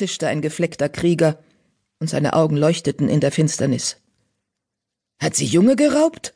[0.00, 1.38] zischte ein gefleckter Krieger,
[1.98, 3.98] und seine Augen leuchteten in der Finsternis.
[5.20, 6.32] Hat sie Junge geraubt?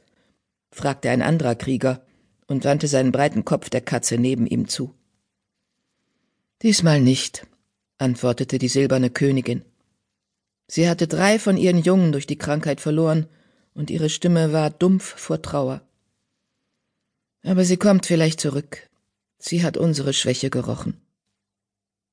[0.71, 2.05] fragte ein anderer Krieger
[2.47, 4.93] und wandte seinen breiten Kopf der Katze neben ihm zu.
[6.61, 7.47] Diesmal nicht,
[7.97, 9.65] antwortete die silberne Königin.
[10.69, 13.29] Sie hatte drei von ihren Jungen durch die Krankheit verloren,
[13.73, 15.81] und ihre Stimme war dumpf vor Trauer.
[17.43, 18.91] Aber sie kommt vielleicht zurück.
[19.39, 21.01] Sie hat unsere Schwäche gerochen.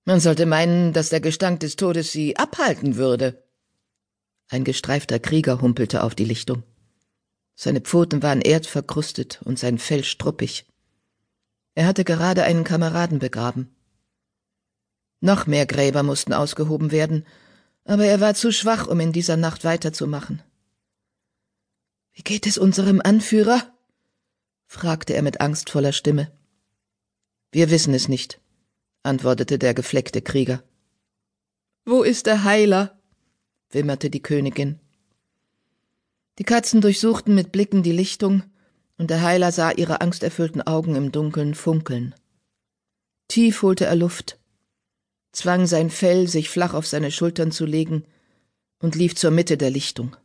[0.04, 3.44] Man sollte meinen, dass der Gestank des Todes sie abhalten würde.
[4.50, 6.64] Ein gestreifter Krieger humpelte auf die Lichtung.
[7.56, 10.66] Seine Pfoten waren erdverkrustet und sein Fell struppig.
[11.76, 13.76] Er hatte gerade einen Kameraden begraben.
[15.20, 17.26] Noch mehr Gräber mussten ausgehoben werden,
[17.86, 20.42] aber er war zu schwach, um in dieser Nacht weiterzumachen.
[22.14, 23.72] Wie geht es unserem Anführer?
[24.66, 26.32] fragte er mit angstvoller Stimme.
[27.52, 28.40] Wir wissen es nicht,
[29.04, 30.64] antwortete der gefleckte Krieger.
[31.86, 33.00] Wo ist der Heiler?
[33.70, 34.80] wimmerte die Königin.
[36.38, 38.44] Die Katzen durchsuchten mit Blicken die Lichtung,
[38.98, 42.14] und der Heiler sah ihre angsterfüllten Augen im Dunkeln funkeln.
[43.28, 44.40] Tief holte er Luft,
[45.32, 48.06] zwang sein Fell, sich flach auf seine Schultern zu legen,
[48.80, 50.16] und lief zur Mitte der Lichtung.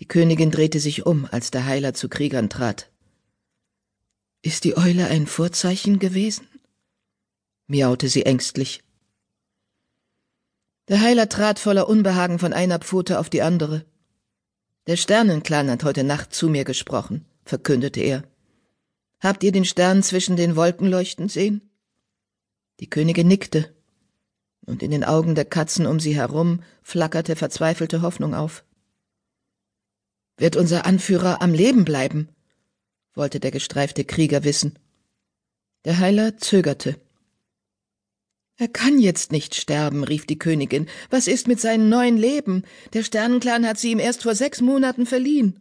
[0.00, 2.90] Die Königin drehte sich um, als der Heiler zu Kriegern trat.
[4.42, 6.48] Ist die Eule ein Vorzeichen gewesen?
[7.66, 8.82] Miaute sie ängstlich.
[10.88, 13.84] Der Heiler trat voller Unbehagen von einer Pfote auf die andere.
[14.86, 18.24] Der Sternenclan hat heute Nacht zu mir gesprochen, verkündete er.
[19.20, 21.70] Habt ihr den Stern zwischen den Wolken leuchten sehen?
[22.80, 23.74] Die Königin nickte,
[24.66, 28.64] und in den Augen der Katzen um sie herum flackerte verzweifelte Hoffnung auf.
[30.36, 32.28] Wird unser Anführer am Leben bleiben?
[33.14, 34.78] wollte der gestreifte Krieger wissen.
[35.84, 37.00] Der Heiler zögerte.
[38.56, 40.88] Er kann jetzt nicht sterben, rief die Königin.
[41.10, 42.64] Was ist mit seinem neuen Leben?
[42.92, 45.60] Der Sternenclan hat sie ihm erst vor sechs Monaten verliehen.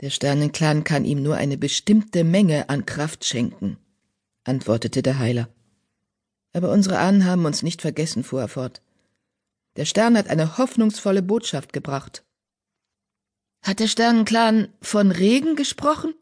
[0.00, 3.76] Der Sternenclan kann ihm nur eine bestimmte Menge an Kraft schenken,
[4.44, 5.48] antwortete der Heiler.
[6.52, 8.82] Aber unsere Ahnen haben uns nicht vergessen, fuhr er fort.
[9.76, 12.24] Der Stern hat eine hoffnungsvolle Botschaft gebracht.
[13.62, 16.14] Hat der Sternenclan von Regen gesprochen?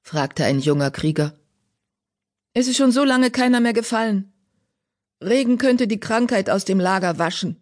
[0.00, 1.34] fragte ein junger Krieger.
[2.56, 4.32] Es ist schon so lange keiner mehr gefallen.
[5.20, 7.60] Regen könnte die Krankheit aus dem Lager waschen.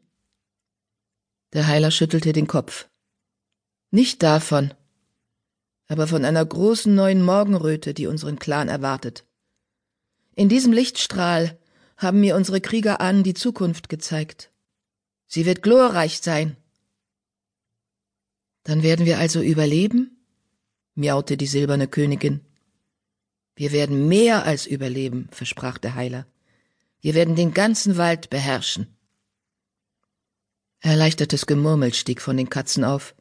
[1.55, 2.89] Der Heiler schüttelte den Kopf.
[3.91, 4.75] Nicht davon,
[5.89, 9.25] aber von einer großen neuen Morgenröte, die unseren Clan erwartet.
[10.35, 11.59] In diesem Lichtstrahl
[11.97, 14.51] haben mir unsere Krieger an die Zukunft gezeigt.
[15.27, 16.57] Sie wird glorreich sein.
[18.65, 20.25] Dann werden wir also überleben?
[20.95, 22.41] miaute die silberne Königin.
[23.55, 26.27] Wir werden mehr als überleben, versprach der Heiler.
[27.01, 28.87] Wir werden den ganzen Wald beherrschen.
[30.81, 33.15] Erleichtertes Gemurmel stieg von den Katzen auf,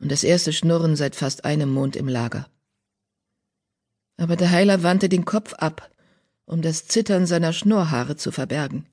[0.00, 2.48] und das erste Schnurren seit fast einem Mond im Lager.
[4.16, 5.90] Aber der Heiler wandte den Kopf ab,
[6.44, 8.86] um das Zittern seiner Schnurrhaare zu verbergen.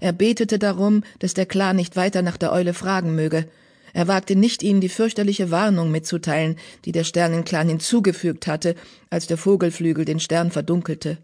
[0.00, 3.48] Er betete darum, dass der Clan nicht weiter nach der Eule fragen möge,
[3.96, 8.74] er wagte nicht, ihnen die fürchterliche Warnung mitzuteilen, die der Sternenclan hinzugefügt hatte,
[9.08, 11.16] als der Vogelflügel den Stern verdunkelte.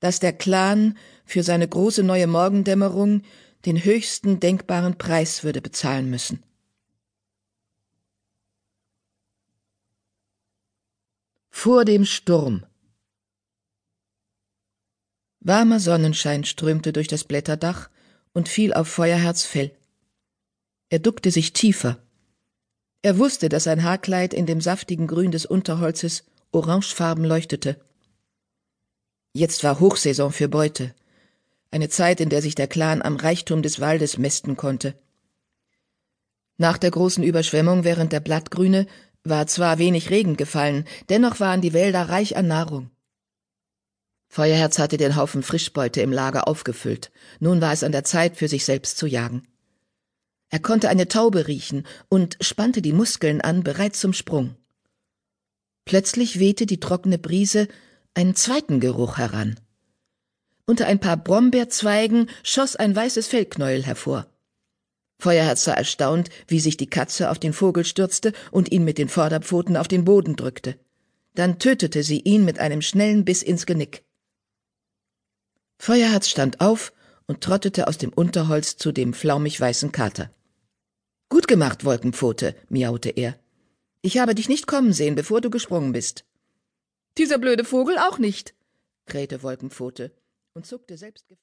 [0.00, 3.22] Dass der Clan für seine große neue Morgendämmerung
[3.64, 6.42] den höchsten denkbaren Preis würde bezahlen müssen.
[11.48, 12.66] Vor dem Sturm
[15.40, 17.88] Warmer Sonnenschein strömte durch das Blätterdach
[18.34, 19.74] und fiel auf Feuerherz Fell.
[20.88, 21.98] Er duckte sich tiefer.
[23.02, 27.80] Er wusste, dass sein Haarkleid in dem saftigen Grün des Unterholzes orangefarben leuchtete.
[29.32, 30.94] Jetzt war Hochsaison für Beute,
[31.70, 34.94] eine Zeit, in der sich der Clan am Reichtum des Waldes mästen konnte.
[36.56, 38.86] Nach der großen Überschwemmung während der Blattgrüne
[39.24, 42.90] war zwar wenig Regen gefallen, dennoch waren die Wälder reich an Nahrung.
[44.28, 47.10] Feuerherz hatte den Haufen Frischbeute im Lager aufgefüllt.
[47.40, 49.46] Nun war es an der Zeit, für sich selbst zu jagen.
[50.50, 54.56] Er konnte eine Taube riechen und spannte die Muskeln an, bereit zum Sprung.
[55.84, 57.68] Plötzlich wehte die trockene Brise
[58.14, 59.58] einen zweiten Geruch heran.
[60.66, 64.26] Unter ein paar Brombeerzweigen schoss ein weißes Fellknäuel hervor.
[65.18, 69.08] Feuerherz sah erstaunt, wie sich die Katze auf den Vogel stürzte und ihn mit den
[69.08, 70.78] Vorderpfoten auf den Boden drückte.
[71.34, 74.04] Dann tötete sie ihn mit einem schnellen Biss ins Genick.
[75.78, 76.92] Feuerherz stand auf
[77.26, 80.30] und trottete aus dem Unterholz zu dem flaumig weißen Kater.
[81.28, 83.38] Gut gemacht, Wolkenpfote, miaute er.
[84.02, 86.24] Ich habe dich nicht kommen sehen, bevor du gesprungen bist.
[87.16, 88.54] Dieser blöde Vogel auch nicht,
[89.06, 90.12] krähte Wolkenpfote
[90.52, 91.30] und zuckte selbst